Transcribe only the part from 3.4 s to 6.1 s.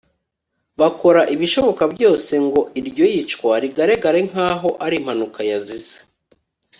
rigaragare nk'aho ari impanuka yazize.